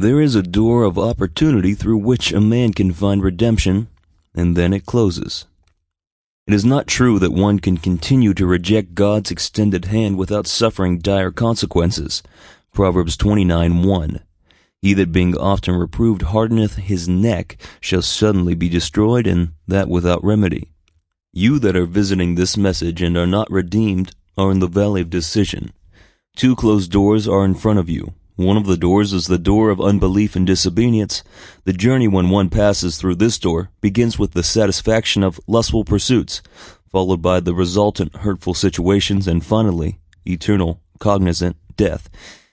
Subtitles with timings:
[0.00, 3.88] There is a door of opportunity through which a man can find redemption,
[4.32, 5.46] and then it closes.
[6.46, 11.00] It is not true that one can continue to reject God's extended hand without suffering
[11.00, 12.22] dire consequences.
[12.72, 14.20] Proverbs 29 1.
[14.80, 20.22] He that being often reproved hardeneth his neck shall suddenly be destroyed, and that without
[20.22, 20.68] remedy.
[21.32, 25.10] You that are visiting this message and are not redeemed are in the valley of
[25.10, 25.72] decision.
[26.36, 28.12] Two closed doors are in front of you.
[28.38, 31.24] One of the doors is the door of unbelief and disobedience.
[31.64, 36.40] The journey when one passes through this door begins with the satisfaction of lustful pursuits,
[36.88, 42.08] followed by the resultant hurtful situations, and finally, eternal, cognizant death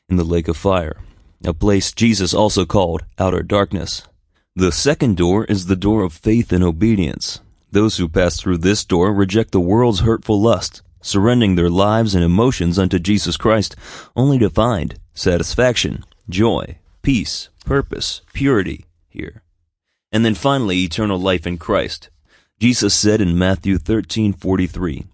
[0.10, 1.02] in the lake of fire,
[1.44, 4.02] a place Jesus also called outer darkness.
[4.56, 7.42] The second door is the door of faith and obedience.
[7.72, 12.24] Those who pass through this door reject the world's hurtful lust, surrendering their lives and
[12.24, 13.76] emotions unto Jesus Christ,
[14.16, 19.44] only to find satisfaction, joy, peace, purpose, purity here.
[20.12, 22.10] And then finally, eternal life in Christ.
[22.60, 25.06] Jesus said in Matthew 13:43,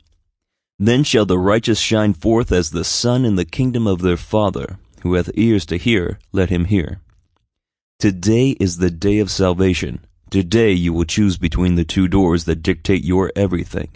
[0.80, 4.78] Then shall the righteous shine forth as the sun in the kingdom of their Father.
[5.02, 7.02] Who hath ears to hear, let him hear.
[8.00, 10.06] Today is the day of salvation.
[10.30, 13.90] Today you will choose between the two doors that dictate your everything.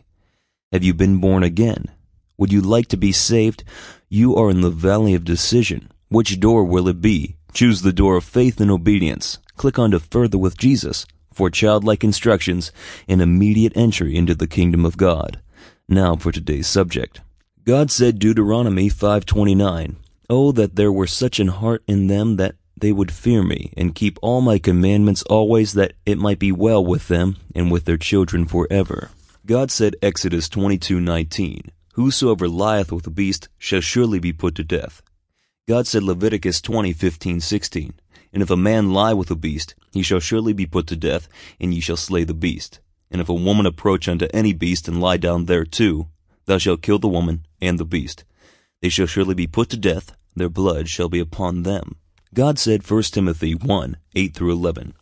[0.75, 1.85] Have you been born again?
[2.37, 3.63] Would you like to be saved?
[4.09, 5.89] You are in the valley of decision.
[6.09, 7.37] Which door will it be?
[7.53, 9.39] Choose the door of faith and obedience.
[9.55, 12.73] Click on to Further with Jesus for childlike instructions
[13.07, 15.39] and immediate entry into the kingdom of God.
[15.87, 17.21] Now for today's subject.
[17.63, 19.95] God said Deuteronomy 5:29,
[20.29, 23.95] "Oh that there were such an heart in them that they would fear me and
[23.95, 27.95] keep all my commandments always that it might be well with them and with their
[27.95, 29.11] children forever."
[29.45, 35.03] God said Exodus 22:19, "Whosoever lieth with a beast shall surely be put to death."
[35.67, 37.93] God said Leviticus 20:15-16,
[38.33, 41.29] "And if a man lie with a beast, he shall surely be put to death,
[41.59, 42.79] and ye shall slay the beast.
[43.11, 46.09] And if a woman approach unto any beast and lie down thereto,
[46.47, 48.23] thou shalt kill the woman and the beast.
[48.81, 51.97] They shall surely be put to death, their blood shall be upon them."
[52.33, 54.94] God said 1 Timothy 1:8-11,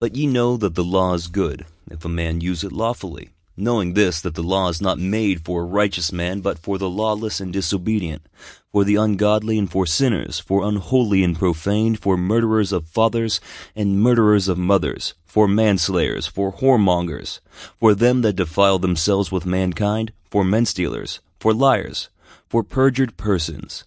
[0.00, 3.94] "But ye know that the law is good, if a man use it lawfully." Knowing
[3.94, 7.40] this, that the law is not made for a righteous man, but for the lawless
[7.40, 8.22] and disobedient,
[8.70, 13.40] for the ungodly and for sinners, for unholy and profane, for murderers of fathers
[13.74, 17.40] and murderers of mothers, for manslayers, for whoremongers,
[17.76, 22.08] for them that defile themselves with mankind, for menstealers, for liars,
[22.48, 23.84] for perjured persons.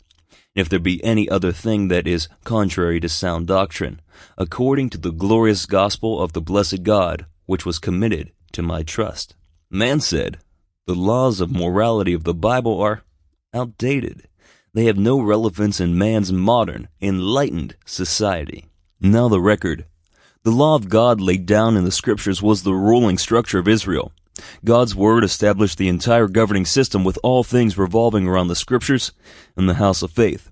[0.53, 4.01] If there be any other thing that is contrary to sound doctrine,
[4.37, 9.35] according to the glorious gospel of the blessed God, which was committed to my trust.
[9.73, 10.37] Man said,
[10.85, 13.03] the laws of morality of the Bible are
[13.53, 14.27] outdated.
[14.73, 18.65] They have no relevance in man's modern, enlightened society.
[18.99, 19.85] Now the record.
[20.43, 24.11] The law of God laid down in the scriptures was the ruling structure of Israel.
[24.65, 29.13] God's word established the entire governing system with all things revolving around the scriptures
[29.55, 30.49] and the house of faith.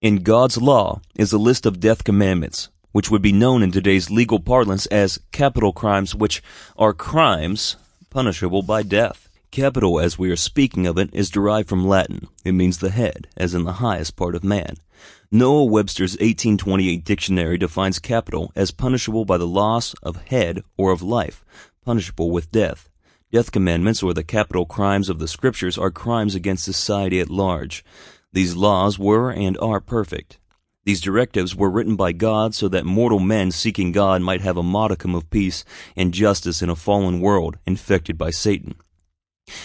[0.00, 4.10] In God's law is a list of death commandments, which would be known in today's
[4.10, 6.42] legal parlance as capital crimes, which
[6.78, 7.76] are crimes
[8.10, 9.28] punishable by death.
[9.50, 12.28] Capital, as we are speaking of it, is derived from Latin.
[12.44, 14.76] It means the head, as in the highest part of man.
[15.30, 21.02] Noah Webster's 1828 dictionary defines capital as punishable by the loss of head or of
[21.02, 21.44] life,
[21.84, 22.88] punishable with death.
[23.30, 27.84] Death commandments or the capital crimes of the scriptures are crimes against society at large.
[28.32, 30.38] These laws were and are perfect.
[30.88, 34.62] These directives were written by God so that mortal men seeking God might have a
[34.62, 35.62] modicum of peace
[35.94, 38.74] and justice in a fallen world infected by Satan.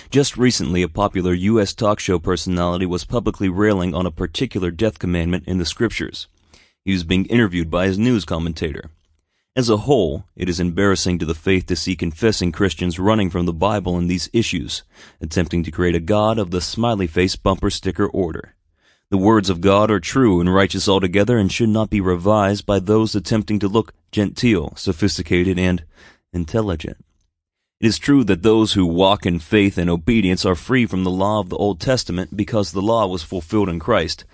[0.09, 1.73] Just recently, a popular U.S.
[1.73, 6.27] talk show personality was publicly railing on a particular death commandment in the scriptures.
[6.83, 8.89] He was being interviewed by his news commentator.
[9.55, 13.45] As a whole, it is embarrassing to the faith to see confessing Christians running from
[13.45, 14.83] the Bible in these issues,
[15.21, 18.55] attempting to create a God of the smiley face bumper sticker order.
[19.13, 22.79] The words of God are true and righteous altogether and should not be revised by
[22.79, 25.83] those attempting to look genteel, sophisticated, and
[26.33, 26.97] intelligent.
[27.79, 31.11] It is true that those who walk in faith and obedience are free from the
[31.11, 34.25] law of the Old Testament because the law was fulfilled in Christ.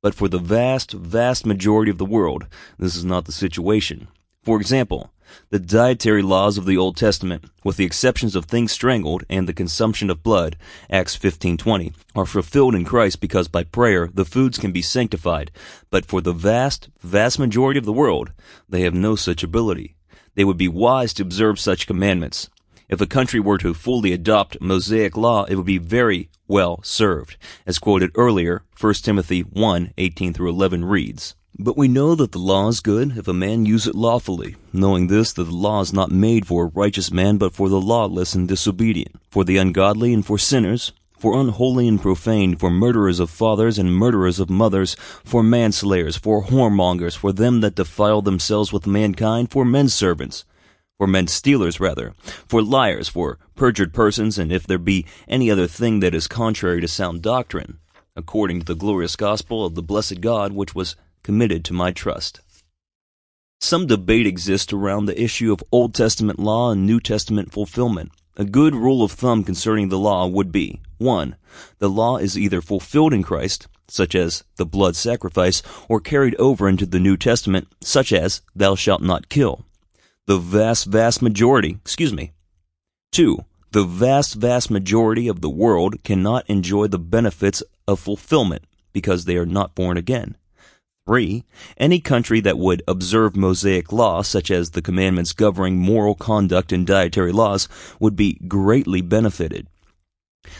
[0.00, 2.46] But for the vast, vast majority of the world,
[2.78, 4.08] this is not the situation.
[4.42, 5.12] For example,
[5.50, 9.52] the dietary laws of the Old Testament, with the exceptions of things strangled and the
[9.52, 10.56] consumption of blood,
[10.90, 15.52] Acts 15:20, are fulfilled in Christ because by prayer the foods can be sanctified,
[15.90, 18.32] but for the vast, vast majority of the world,
[18.68, 19.94] they have no such ability.
[20.34, 22.50] They would be wise to observe such commandments.
[22.88, 27.36] If a country were to fully adopt Mosaic law, it would be very well served.
[27.64, 32.66] As quoted earlier, 1 Timothy 1:18 through 11 reads, But we know that the law
[32.66, 36.10] is good if a man use it lawfully, knowing this that the law is not
[36.10, 40.26] made for a righteous man, but for the lawless and disobedient, for the ungodly and
[40.26, 45.44] for sinners, for unholy and profane, for murderers of fathers and murderers of mothers, for
[45.44, 50.44] manslayers, for whoremongers, for them that defile themselves with mankind, for men servants,
[50.98, 52.12] for men stealers rather,
[52.48, 56.80] for liars, for perjured persons, and if there be any other thing that is contrary
[56.80, 57.78] to sound doctrine,
[58.16, 62.40] according to the glorious gospel of the blessed God which was committed to my trust.
[63.60, 68.10] Some debate exists around the issue of Old Testament law and New Testament fulfillment.
[68.36, 71.36] A good rule of thumb concerning the law would be 1.
[71.78, 76.68] The law is either fulfilled in Christ, such as the blood sacrifice, or carried over
[76.68, 79.64] into the New Testament, such as thou shalt not kill.
[80.26, 82.32] The vast, vast majority, excuse me.
[83.12, 83.44] 2.
[83.72, 89.36] The vast, vast majority of the world cannot enjoy the benefits of fulfillment because they
[89.36, 90.36] are not born again.
[91.06, 91.44] 3.
[91.76, 96.86] Any country that would observe Mosaic law, such as the commandments governing moral conduct and
[96.86, 97.68] dietary laws,
[97.98, 99.66] would be greatly benefited.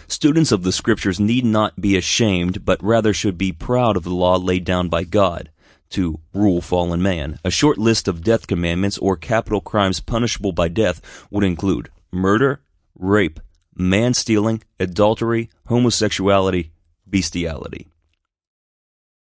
[0.06, 4.14] Students of the Scriptures need not be ashamed, but rather should be proud of the
[4.14, 5.50] law laid down by God
[5.90, 7.38] to rule fallen man.
[7.44, 12.62] A short list of death commandments or capital crimes punishable by death would include murder,
[12.98, 13.40] rape,
[13.76, 16.70] man stealing, adultery, homosexuality,
[17.08, 17.88] bestiality.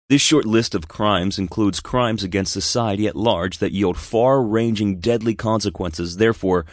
[0.10, 5.02] This short list of crimes includes crimes against society at large that yield far ranging
[5.02, 6.16] deadly consequences.
[6.16, 6.66] Therefore,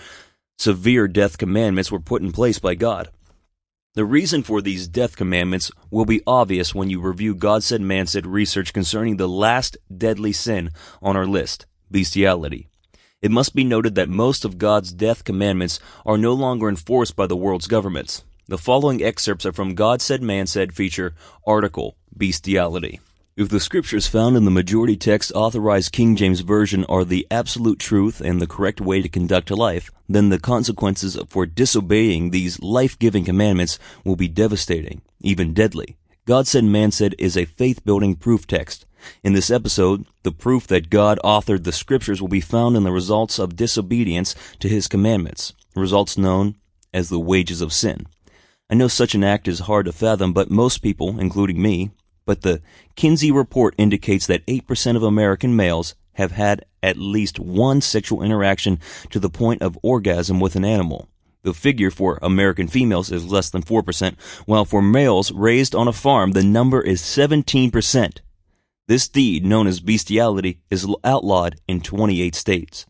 [0.56, 3.08] severe death commandments were put in place by God.
[3.94, 8.06] The reason for these death commandments will be obvious when you review God said man
[8.06, 10.70] said research concerning the last deadly sin
[11.02, 12.68] on our list bestiality.
[13.20, 17.26] It must be noted that most of God's death commandments are no longer enforced by
[17.26, 18.22] the world's governments.
[18.46, 21.14] The following excerpts are from God Said Man Said feature
[21.44, 23.00] article Bestiality.
[23.36, 27.80] If the scriptures found in the majority text authorized King James Version are the absolute
[27.80, 33.24] truth and the correct way to conduct life, then the consequences for disobeying these life-giving
[33.24, 35.96] commandments will be devastating, even deadly.
[36.26, 38.86] God Said Man Said is a faith-building proof text.
[39.24, 42.92] In this episode, the proof that God authored the scriptures will be found in the
[42.92, 46.54] results of disobedience to his commandments, results known
[46.92, 48.06] as the wages of sin.
[48.70, 51.90] I know such an act is hard to fathom, but most people, including me,
[52.26, 52.60] but the
[52.96, 58.78] Kinsey report indicates that 8% of American males have had at least one sexual interaction
[59.10, 61.08] to the point of orgasm with an animal.
[61.42, 65.92] The figure for American females is less than 4%, while for males raised on a
[65.92, 68.18] farm, the number is 17%.
[68.86, 72.86] This deed, known as bestiality, is outlawed in 28 states.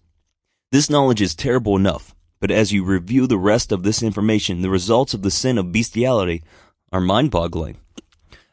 [0.70, 4.70] This knowledge is terrible enough, but as you review the rest of this information, the
[4.70, 6.42] results of the sin of bestiality
[6.92, 7.78] are mind boggling.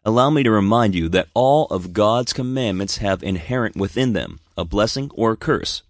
[0.04, 4.66] Allow me to remind you that all of God's commandments have inherent within them a
[4.66, 5.84] blessing or a curse.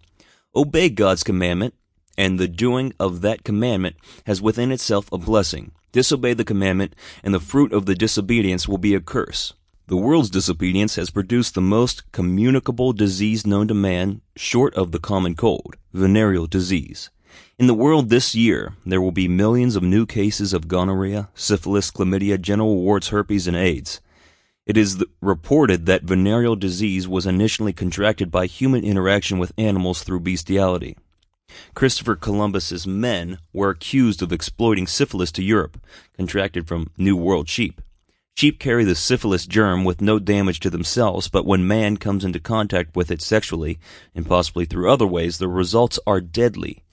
[0.53, 1.73] Obey God's commandment,
[2.17, 5.71] and the doing of that commandment has within itself a blessing.
[5.93, 6.93] Disobey the commandment,
[7.23, 9.53] and the fruit of the disobedience will be a curse.
[9.87, 14.99] The world's disobedience has produced the most communicable disease known to man, short of the
[14.99, 17.09] common cold, venereal disease.
[17.57, 21.91] In the world this year, there will be millions of new cases of gonorrhea, syphilis,
[21.91, 24.01] chlamydia, genital warts, herpes, and AIDS.
[24.65, 30.21] It is reported that venereal disease was initially contracted by human interaction with animals through
[30.21, 30.97] bestiality.
[31.73, 35.77] Christopher Columbus's men were accused of exploiting syphilis to Europe,
[36.15, 37.81] contracted from New World sheep.
[38.35, 42.39] Sheep carry the syphilis germ with no damage to themselves, but when man comes into
[42.39, 43.77] contact with it sexually,
[44.15, 46.83] and possibly through other ways, the results are deadly.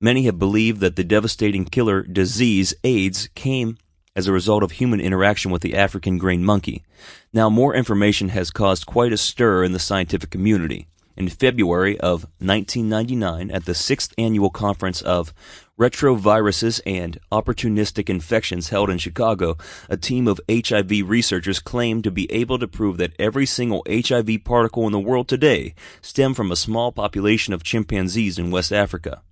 [0.00, 3.78] Many have believed that the devastating killer disease, AIDS, came
[4.14, 6.84] as a result of human interaction with the African green monkey.
[7.32, 10.86] Now, more information has caused quite a stir in the scientific community.
[11.16, 15.32] In February of 1999, at the sixth annual conference of
[15.80, 19.56] Retroviruses and Opportunistic Infections held in Chicago,
[19.88, 24.44] a team of HIV researchers claimed to be able to prove that every single HIV
[24.44, 29.22] particle in the world today stemmed from a small population of chimpanzees in West Africa.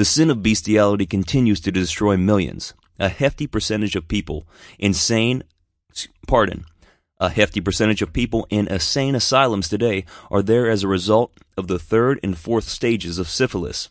[0.00, 2.72] The sin of bestiality continues to destroy millions.
[2.98, 5.42] A hefty percentage of people insane,
[6.26, 6.64] pardon,
[7.18, 11.66] a hefty percentage of people in insane asylums today are there as a result of
[11.66, 13.90] the third and fourth stages of syphilis.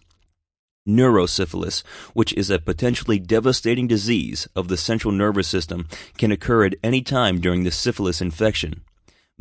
[0.88, 1.84] Neurosyphilis,
[2.16, 5.88] which is a potentially devastating disease of the central nervous system,
[6.18, 8.82] can occur at any time during the syphilis infection.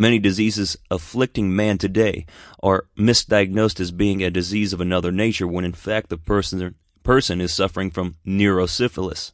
[0.01, 2.25] Many diseases afflicting man today
[2.63, 7.41] are misdiagnosed as being a disease of another nature when in fact the person, person
[7.41, 9.33] is suffering from neurosyphilis.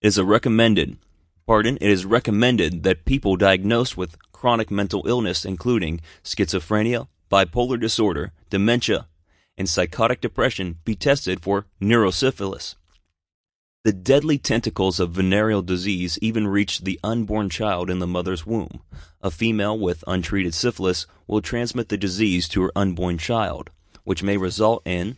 [0.00, 0.98] It is recommended,
[1.48, 8.30] pardon, it is recommended that people diagnosed with chronic mental illness, including schizophrenia, bipolar disorder,
[8.50, 9.08] dementia,
[9.56, 12.76] and psychotic depression, be tested for neurosyphilis.
[13.88, 18.82] The deadly tentacles of venereal disease even reach the unborn child in the mother's womb.
[19.22, 23.70] A female with untreated syphilis will transmit the disease to her unborn child,
[24.04, 25.16] which may result in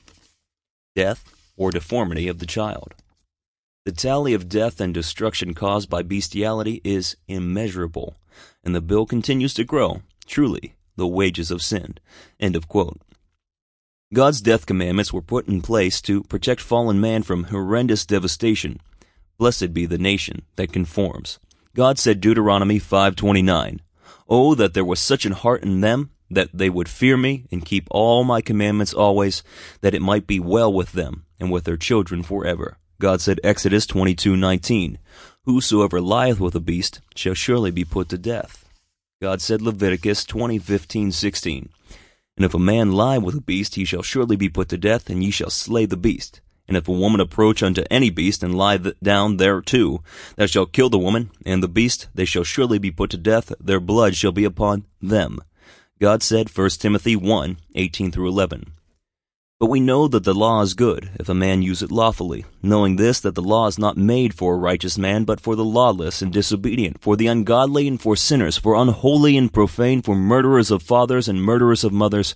[0.94, 1.24] death
[1.56, 2.94] or deformity of the child.
[3.86, 8.14] The tally of death and destruction caused by bestiality is immeasurable,
[8.62, 10.02] and the bill continues to grow.
[10.26, 11.98] Truly, the wages of sin.
[12.38, 13.00] End of quote.
[14.12, 18.80] God's death commandments were put in place to protect fallen man from horrendous devastation.
[19.38, 21.38] Blessed be the nation that conforms.
[21.76, 23.80] God said Deuteronomy 5:29,
[24.28, 27.64] "Oh that there was such an heart in them that they would fear me and
[27.64, 29.44] keep all my commandments always,
[29.80, 33.86] that it might be well with them and with their children forever." God said Exodus
[33.86, 34.98] 22:19,
[35.44, 38.64] "Whosoever lieth with a beast shall surely be put to death."
[39.22, 41.68] God said Leviticus 20:15-16,
[42.36, 45.10] and if a man lie with a beast, he shall surely be put to death,
[45.10, 46.40] and ye shall slay the beast.
[46.66, 50.02] And if a woman approach unto any beast, and lie down thereto,
[50.36, 53.52] thou shalt kill the woman, and the beast, they shall surely be put to death,
[53.60, 55.40] their blood shall be upon them.
[56.00, 58.72] God said, 1 Timothy 1, 18 through 11.
[59.60, 62.96] But we know that the law is good, if a man use it lawfully, knowing
[62.96, 66.22] this, that the law is not made for a righteous man, but for the lawless
[66.22, 70.82] and disobedient, for the ungodly and for sinners, for unholy and profane, for murderers of
[70.82, 72.34] fathers and murderers of mothers,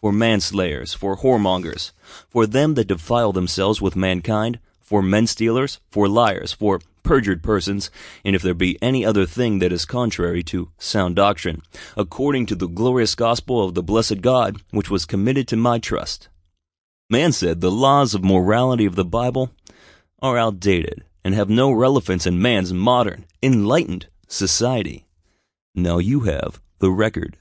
[0.00, 1.92] for manslayers, for whoremongers,
[2.30, 7.90] for them that defile themselves with mankind, for men stealers, for liars, for perjured persons,
[8.24, 11.60] and if there be any other thing that is contrary to sound doctrine,
[11.98, 16.30] according to the glorious gospel of the blessed God, which was committed to my trust.
[17.12, 19.50] Man said the laws of morality of the Bible
[20.22, 25.04] are outdated and have no relevance in man's modern, enlightened society.
[25.74, 27.36] Now you have the record.